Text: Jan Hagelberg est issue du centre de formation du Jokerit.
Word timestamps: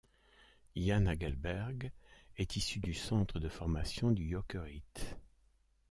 Jan 0.75 1.05
Hagelberg 1.05 1.91
est 2.35 2.55
issue 2.55 2.79
du 2.79 2.95
centre 2.95 3.37
de 3.39 3.47
formation 3.49 4.09
du 4.09 4.27
Jokerit. 4.31 4.81